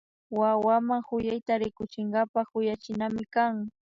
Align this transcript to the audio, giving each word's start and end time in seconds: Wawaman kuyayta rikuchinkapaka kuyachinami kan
Wawaman 0.39 1.01
kuyayta 1.07 1.53
rikuchinkapaka 1.61 2.49
kuyachinami 2.51 3.23
kan 3.33 3.55